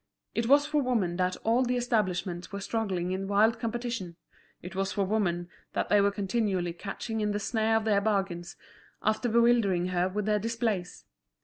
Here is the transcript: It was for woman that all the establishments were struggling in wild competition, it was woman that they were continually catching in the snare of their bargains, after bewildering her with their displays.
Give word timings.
It 0.33 0.47
was 0.47 0.65
for 0.65 0.81
woman 0.81 1.17
that 1.17 1.37
all 1.43 1.61
the 1.63 1.77
establishments 1.77 2.51
were 2.51 2.59
struggling 2.59 3.11
in 3.11 3.27
wild 3.27 3.59
competition, 3.59 4.15
it 4.59 4.73
was 4.75 4.97
woman 4.97 5.47
that 5.73 5.89
they 5.89 6.01
were 6.01 6.09
continually 6.09 6.73
catching 6.73 7.21
in 7.21 7.33
the 7.33 7.39
snare 7.39 7.75
of 7.77 7.85
their 7.85 8.01
bargains, 8.01 8.55
after 9.03 9.29
bewildering 9.29 9.89
her 9.89 10.09
with 10.09 10.25
their 10.25 10.39
displays. 10.39 11.05